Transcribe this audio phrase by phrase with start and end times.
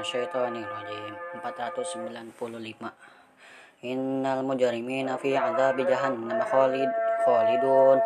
[0.00, 1.12] Minasyaitonirrajim
[1.44, 6.88] 495 Innal mujrimina fi adzabi jahannam khalid
[7.28, 8.00] khalidun.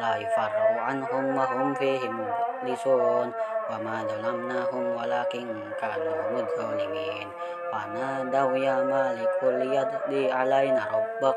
[0.00, 3.28] La yufarru anhum wa hum fihi mublisun.
[3.68, 7.28] Wa ma zalamnahum walakin kanu mudzalimin
[7.68, 11.36] wa nadaw ya malikul yaddi alaina rabbak.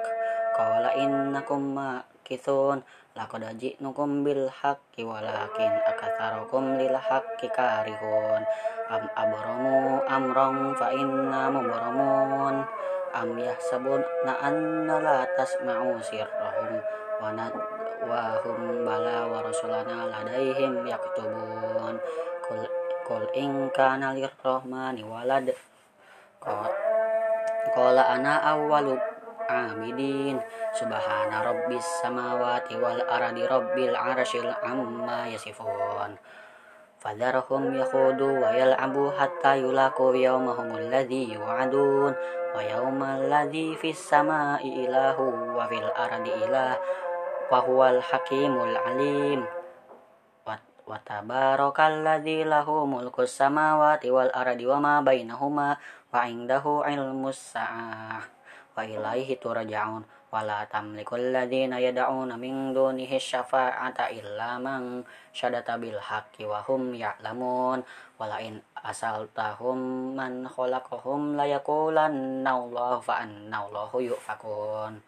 [0.55, 2.79] Qala innakum makithun
[3.11, 8.47] laqad ji'nukum bil haqqi walakin akatsarukum lil haqqi karihun
[8.87, 12.63] am abramu amran fa inna mubramun
[13.11, 16.79] am yahsabun na anna la tasma'u sirrahum
[18.07, 21.97] wa hum bala wa rasulana ladaihim yaktubun.
[22.45, 22.61] Kul
[23.03, 25.49] kul in kana lirrahmani walad.
[27.73, 28.95] Qala ana awwalu
[29.49, 30.39] amidin.
[30.77, 36.15] Subhana rabbis samawati wal ardi rabbil arsyil amma yasifun
[37.06, 42.14] فذرهم يخوضوا ويلعبوا حتى يلاقوا يومهم الذي يوعدون
[42.56, 45.20] ويوم الذي في السماء إله
[45.56, 46.78] وفي الأرض إله
[47.50, 49.46] وهو الحكيم العليم
[50.86, 55.76] وتبارك الذي له ملك السماوات والأرض وما بينهما
[56.14, 58.20] وعنده علم الساعة
[58.78, 66.59] وإليه ترجعون wala tamlikul ladzina yad'una min dunihi syafa'ata illa man syadata bil haqqi wa
[66.67, 67.83] hum ya'lamun.
[68.17, 74.99] Wala in asaltahum man khalaqahum la yaqulanna Allah fa anna Allahu yufakun.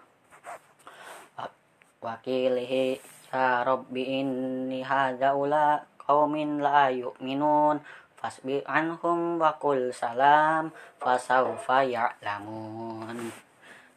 [1.99, 2.95] Wakilihi
[3.33, 7.83] ya rabbi inni hadza ula qaumin la yu'minun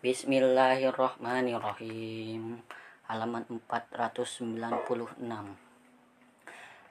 [0.03, 2.58] Bismillahirrahmanirrahim.
[3.06, 4.75] Halaman 496.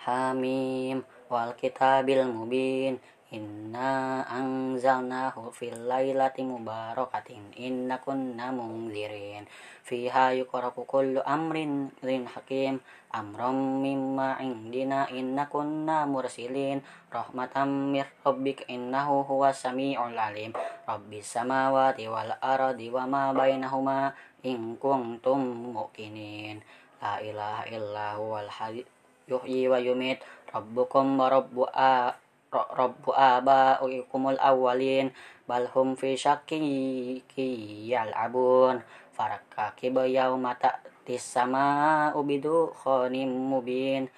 [0.07, 3.03] Hamim wal kitabil mubin.
[3.31, 9.47] Inna anzalnahu fil lailati mubarakatin inna kunna munzirin.
[9.87, 12.83] Fiha yuqraku kullu amrin rin hakim
[13.15, 16.83] amram mimma indina inna kunna mursilin.
[17.07, 20.51] Rahmatam mir rabbik innahu huwa sami'ul alim.
[20.83, 24.11] Rabbis samawati wal ardi wa ma bainahuma
[24.43, 26.59] in kuntum muqinin
[27.01, 28.51] la ilaha illa huwal
[29.31, 30.19] yuhyi wa yumit
[30.51, 32.13] rabbukum wa rabbu a
[32.51, 35.15] rabbu abaikumul awwalin
[35.47, 37.23] bal hum fi syakki
[37.87, 38.83] yal'abun.
[39.15, 39.87] Farakaki
[40.35, 44.11] mata tis sama ubidu khonim mubin.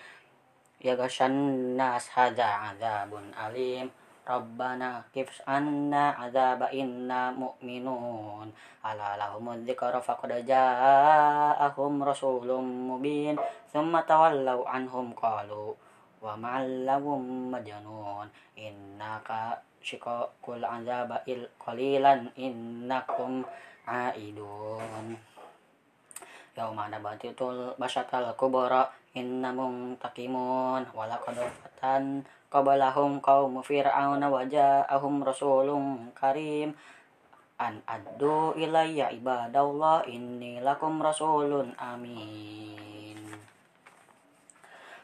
[0.82, 3.94] Ya gashan nas hadza adzabun alim.
[4.24, 8.50] Rabbana kifs anna adzaba inna mu'minun.
[8.82, 13.36] Ala lahum dzikra faqad ja'ahum rasulun mubin.
[13.70, 15.76] Thumma tawallaw anhum qalu
[16.24, 23.44] wa ma'allahum majnun innaka syikakul adzaba il qalilan innakum
[23.84, 25.20] aidun
[26.56, 36.72] yauma nabatitul basyatal kubara innamum takimun walaqad fatan qabalahum qaum fir'auna wa ja'ahum rasulun karim
[37.60, 43.20] an addu ilayya ibadallah inni rasulun amin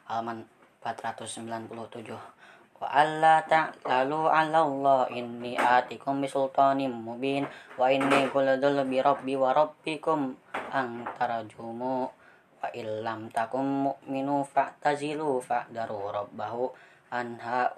[0.08, 0.48] halaman
[0.80, 2.40] 497
[2.80, 7.44] wa alla ta'lalu 'ala Allah inni atikum bisultanin mubin
[7.76, 10.40] wa inni quladul bi rabbi wa rabbikum
[10.72, 12.08] an tarajumu.
[12.60, 16.72] Wa illam takum mu'minu fa'tazilu fa'daru rabbahu
[17.12, 17.72] anha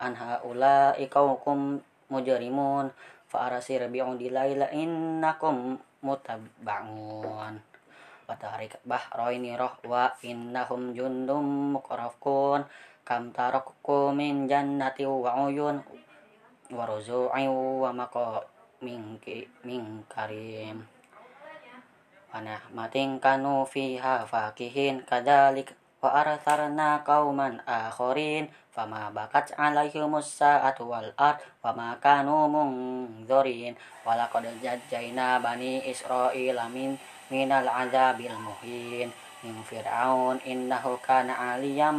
[0.00, 2.88] anha ula ikaukum mujrimun.
[3.28, 7.77] Fa arasir bi'udi laila innakum mutabbangun
[8.28, 12.68] wa tarik bahraini rahwa innahum jundum muqrafun
[13.08, 15.80] kam tarakku min jannati wa uyun
[16.68, 18.44] wa ruzu'i wa maqa
[18.84, 19.16] min,
[19.64, 20.84] min karim.
[22.28, 25.72] Wa nahmatin kanu fiha fakihin kadalik
[26.04, 33.72] wa artharna qauman akharin fama bakat alaihimus sa'atu wal ard wa ma kanu munzirin.
[34.04, 37.00] Wa laqad jajjaina bani israila min
[37.32, 39.08] minal azabil muhin.
[39.44, 41.96] Min fir'aun innahu kana aliyam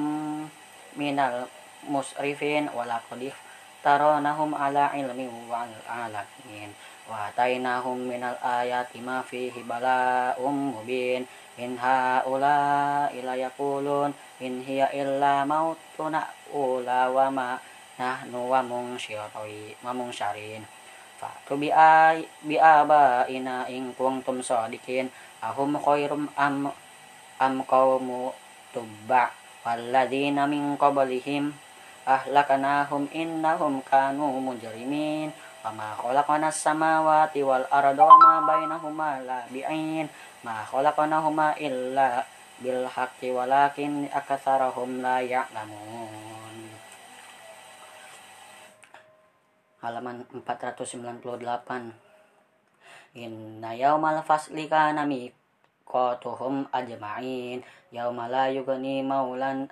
[0.99, 1.47] minal
[1.87, 2.67] musrifin.
[2.75, 3.33] Wala qadif
[3.81, 6.69] taranahum ala ilmi wal alamin.
[7.09, 11.25] Wa atainahum minal ayati ma fihi bala'um mubin.
[11.59, 16.23] In haula ila yaqulun in hiya illa mautuna
[16.55, 17.49] ula wa ma
[17.99, 20.63] nahnu wa mungsyari wa mungsyarin
[21.19, 21.59] fa'tu
[23.27, 25.11] ina in kuntum sadiqin
[25.43, 26.71] ahum khairum am
[27.39, 28.31] am qawmu
[28.71, 29.31] tubba.
[29.59, 31.51] Walladzina min qablihim
[32.07, 35.31] ahlakanahum innahum kanu mujrimin.
[35.59, 40.07] Wa ma khalaqana samawati wal arda wa ma bainahuma labi'in.
[40.43, 42.23] Ma khalaqnahuma illa
[42.63, 46.28] bil haqqi walakin aktsarahum la ya'lamun.
[49.79, 52.09] Halaman 498
[53.17, 57.65] Inna yaumal fasli kana miqatuhum ajma'in.
[57.89, 59.65] Yauma la yughni maulan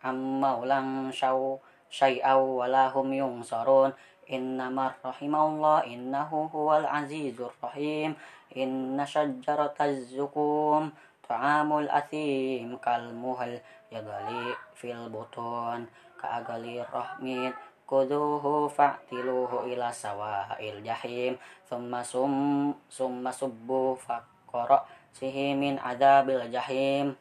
[0.00, 1.60] am maulan syau
[1.92, 3.92] syai'aw wala hum yungsarun
[4.24, 8.16] innamar rahimallah innahu huwal azizur rahim.
[8.56, 10.88] Inna syajjarataz zukum
[11.28, 12.80] ta'amul athim.
[12.80, 13.60] Kal muhal
[13.92, 15.84] yagali fil butun
[16.16, 17.52] ka'agali rahmit
[17.90, 21.34] kuduhu fa'tiluhu ila sawa'il jahim.
[21.66, 27.18] Thumma sum summa subbu faqara sihi min adabil jahim.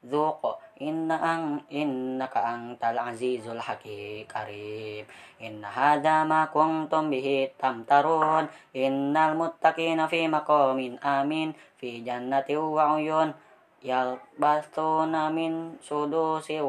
[0.00, 0.40] Dhuq
[0.80, 5.08] inna ang innaka antal azizul hakim karim.
[5.40, 8.48] Inna hadha ma kuntum bihi tamtarun.
[8.76, 11.56] Innal muttaqina fi maqamin amin.
[11.80, 13.32] Fi jannati wa uyun
[13.80, 16.60] yalbastuna min sudusi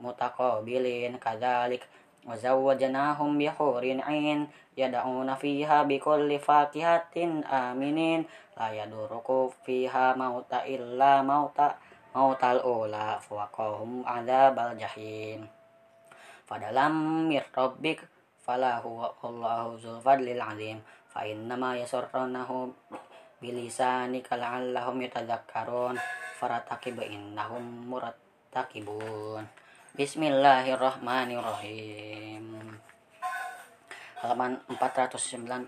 [0.00, 1.84] wa mutaqabilin kadzalik
[2.24, 8.24] wa zawwajnahum bi hurin 'ain yad'una fiha bi kulli fakihatin aminin
[8.56, 11.76] la yaduruku fiha mauta illa mauta
[12.16, 15.44] mautal ula fawaqahum adzabal jahim
[16.48, 18.00] fadalam mir rabbik
[18.40, 20.80] falahu wallahu dzul fadlil azim
[21.12, 22.72] fa innama yasurrunahu
[23.40, 24.36] bilisanika
[29.90, 32.78] Bismillahirrahmanirrahim.
[34.22, 35.58] Halaman 499.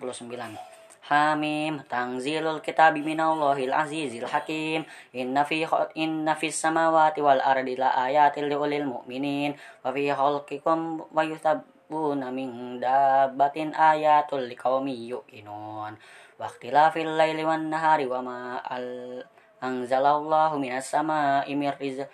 [1.11, 5.67] Hamim Tangzilul Kitabi Minallahil Azizil Hakim Inna fi
[5.99, 12.79] inna fis samawati wal ardi la ayatil liulil mu'minin wa fi khalqikum wa yuthabbuna min
[12.79, 19.27] dabbatin ayatul liqaumi yu'minun wa ikhtilafil laili wan nahari wa ma al
[19.59, 22.07] anzalallahu minas rizq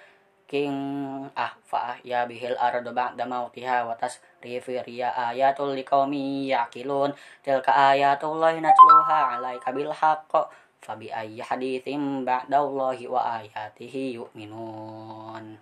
[0.48, 0.72] king
[1.36, 7.12] ah fa ya bihil ardu ba'da mautiha wa tasrifi riya ayatul liqaumi yaqilun.
[7.44, 10.32] Tilka ayatullahi natluha 'alaika bil haqq
[10.80, 15.60] fa bi ayyi haditsim ba'dallahi wa ayatihi yu'minun.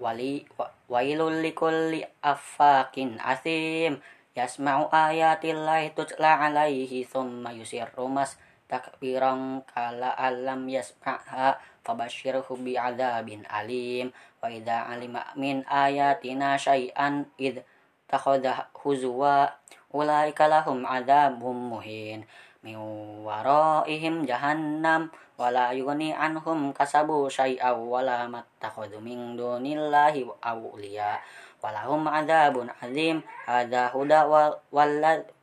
[0.00, 0.42] Wali
[0.90, 4.02] wailul likulli afakin asim
[4.34, 8.34] yasma'u ayatillahi tutla 'alaihi thumma yusirru mas
[8.70, 11.58] takbiran kala alam yasma'ha
[11.90, 17.66] fabashirhu bi'adzabin alim wa idza alima min ayatina syai'an id
[18.06, 19.50] takhadha huzwa
[19.90, 22.22] ulaika lahum adzabum muhin.
[22.60, 22.76] Min
[23.24, 25.08] waraihim jahannam
[25.40, 31.18] wala yughni anhum kasabu syai'a wala mattakhadhu min dunillahi awliya.
[31.58, 34.28] Walahum adzabun azim hadza huda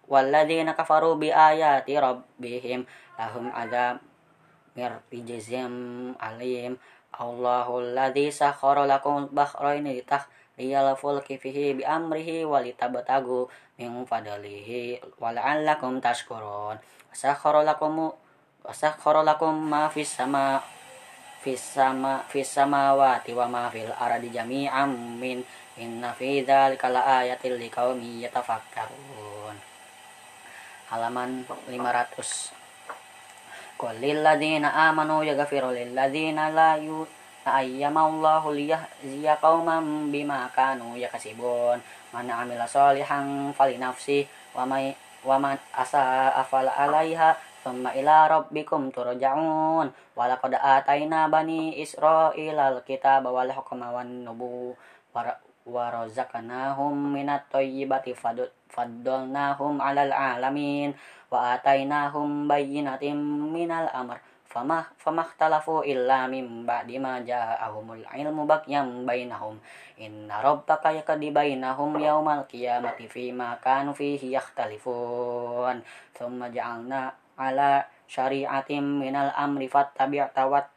[0.08, 2.88] walladzina kafaru bi ayati rabbihim.
[3.18, 3.98] Lahum adzab
[4.78, 6.78] mirrijzim alim.
[7.18, 10.06] Allahul ladzi sakhara lakum bahraini
[10.58, 13.50] riyal fulki fihi bi amrihi walitabtagu
[13.82, 16.78] min fadlihi wala'allakum tashkurun.
[17.10, 18.14] Sakhara lakum
[18.70, 20.62] sakhara lakum ma fis sama
[21.42, 25.42] fis sama fis samawati wa ma fil ardi jami'an min
[25.78, 29.58] inna fi dzalika laayatil liqaumin yatafakkarun.
[30.90, 32.67] Halaman 500
[33.78, 37.06] Qul lil ladzina amanu yaghfiru lil ladzina la yu
[37.46, 41.78] ayyamallahu liyahziya qauman bima kanu yakasibun.
[42.10, 44.26] Man amila salihan falinafsi
[44.58, 49.94] wa may wa man asa afala alaiha thumma ila rabbikum turja'un.
[50.18, 54.74] Wa laqad ataina bani israila alkitaba wal hukma wan nubu
[55.14, 58.18] wa razaqnahum minat thayyibati
[58.68, 60.96] faddalnahum 'alal alamin
[61.32, 63.18] wa atainahum bayyinatin
[63.52, 64.20] minal amr.
[64.48, 64.90] Famah
[65.86, 69.60] illa mim ba'di ma ja'ahumul ilmu bagyam bainahum.
[70.00, 75.84] Inna rabbaka yakdi bainahum yaumal qiyamati fi ma kanu fihi yakhtalifun.
[76.16, 80.77] Thumma ja'alna ala syari'atin minal amri fattabi'ta wat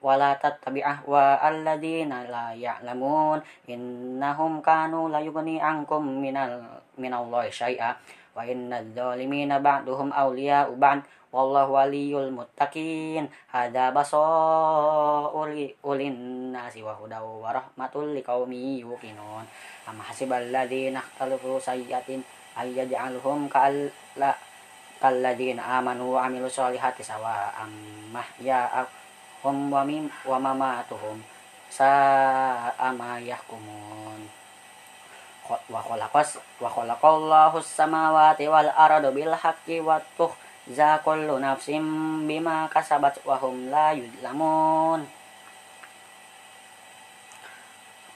[0.00, 3.40] wala tattabi'ah wa alladina la ya'lamun.
[3.68, 6.64] Innahum kanu la yughni ankum minal
[6.96, 7.96] minallahi syai'a.
[8.32, 11.04] Wa inna dzalimina ba'duhum awliya'u ba'd.
[11.30, 13.30] Wallahu waliyul muttaqin.
[13.54, 15.54] Hadza basaul
[15.86, 16.16] ulin
[16.50, 19.46] nasi wa hudaw wa rahmatul liqaumi yuqinun.
[19.86, 22.24] Amma hasibal ladzina ikhtalafu sayyatin
[22.58, 23.72] ay yaj'aluhum kal
[24.18, 24.34] la
[25.00, 27.00] amanu wa amilus solihati
[28.44, 28.68] ya
[29.42, 29.82] hum wa
[30.26, 31.20] wa mamatuhum
[31.70, 34.20] sa'a ma yahkumun.
[35.50, 39.98] Wa khalaqas wa khalaqallahu samawati wal arda bil haqqi wa
[41.02, 41.82] kullu nafsim
[42.26, 45.02] bima kasabat wa hum la yudlamun.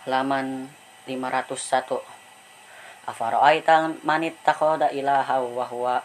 [0.04, 0.68] Halaman
[1.08, 2.14] 501
[3.04, 5.96] Afara'aita man ittakhadha ilaha wa huwa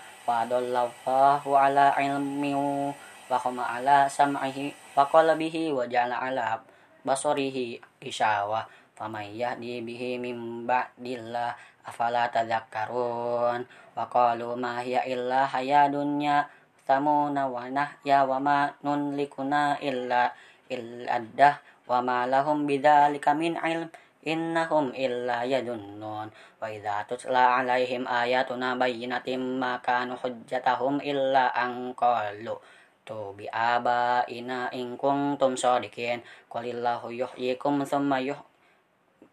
[1.48, 2.52] wa ala ilmi
[3.30, 6.58] wa khama ala sam'ihi wa qalbihi wa ja'ala ala
[7.06, 8.66] basarihi isyawa.
[8.98, 11.54] Faman yahdi bihi min ba'dillah
[11.86, 13.64] afala tadhakkarun?
[13.94, 16.50] Wa qalu ma hiya illa hayadunya
[16.90, 20.34] tamuna wa nahya wa ma nunlikuna illa
[20.74, 23.94] illa wa ma lahum bidzalika min ilm
[24.26, 26.34] innahum illa yadunnun.
[26.58, 32.58] Wa idza tutla alaihim ayatuna bayyinatin ma kanu hujjatahum illa an qalu
[33.10, 38.22] tu bi aba ina in kuntum sadiqin qalillahu yuhyikum thumma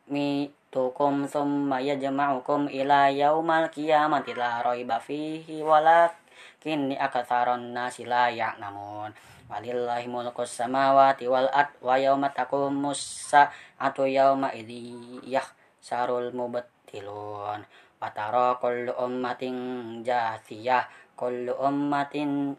[0.09, 4.33] yuhmitukum thumma yajma'ukum ila yaumal qiyamati.
[4.33, 9.13] La raiba fihi walakin akatsaron nasi la ya'lamun
[9.53, 15.45] walillahi mulkus samawati wal ard wa yawma taqumus sa'atu yawma idiyah
[15.85, 17.61] sarul mubattilun
[18.01, 20.89] wa tara kullu ummatin jathiyah.
[21.17, 22.53] Kullu ummatin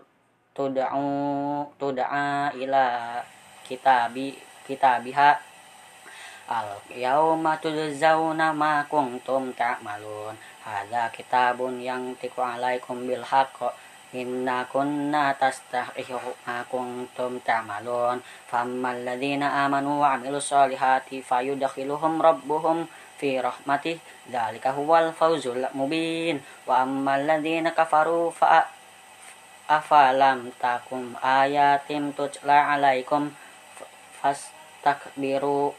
[0.58, 2.86] tud'u tud'a ila
[3.62, 4.34] kitabi
[4.66, 5.38] kitabiha.
[6.50, 10.34] Al yauma tujzauna ma kuntum ta'malun.
[10.66, 13.70] Hadza kitabun yang tiku alaikum bil haqq.
[14.16, 18.24] Inna kunna tastahihu ma kuntum ta'malun.
[18.50, 22.88] Fammal ladhina amanu wa amilu salihati fayudakhiluhum rabbuhum
[23.20, 24.00] fi rahmatih
[24.32, 26.40] Dhalika huwal fawzul mubin.
[26.64, 28.77] Wa ammal ladhina kafaru fa
[29.68, 33.36] afalam takum ayatim tujla alaikum
[34.20, 35.76] fastakbiru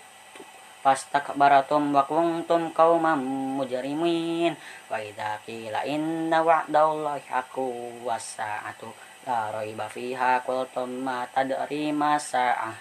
[0.85, 3.19] fastakbaratum wa kuntum qauman
[3.59, 4.55] mujrimin.
[4.93, 7.65] Wa idza qila inna wa'dallahi haqqu
[8.07, 8.93] was-sa'atu
[9.27, 12.77] la raiba fiha qultum ma tadri ma sa'ah.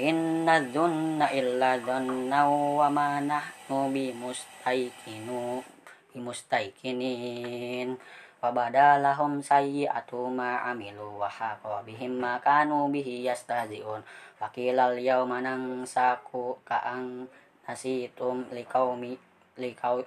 [0.00, 5.60] Inna dhunna illa dhanna wa ma nahnu bimustaikinu
[6.14, 7.98] bimustaikinin
[8.40, 14.00] Wabadalahum sayyi'atu ma amilu wa haqa bihim ma kanu bihi yastahzi'un
[14.40, 17.28] Fakilal yawma nangsaku ka'ang
[17.68, 19.12] nasitum liqaumi
[19.60, 20.00] liqau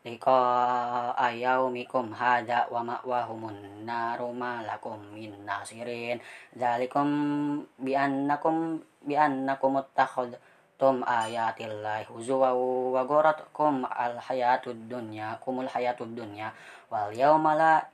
[0.00, 0.40] liqa
[1.12, 6.16] ayaumikum hada wa ma'wahumun naru ma lakum min nasirin
[6.56, 9.76] Zalikum bi annakum bi annakum
[10.80, 16.56] tum ayatillahi huzuwa wa ghuratukum al hayatud dunya kumul hayatud dunya
[16.88, 17.84] wal yawma la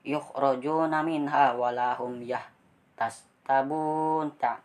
[0.00, 4.64] yukhrajuna minha wa lahum yahtastabun ta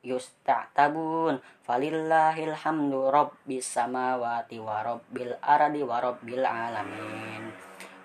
[0.00, 7.52] yusta'tabun falillahil hamdu rabbis samawati wa rabbil ardi wa rabbil alamin.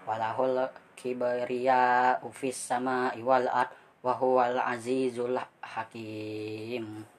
[0.03, 0.59] Walahul
[0.99, 3.71] kibriya ufis sama wal ard
[4.03, 7.14] wa huwal azizul hakim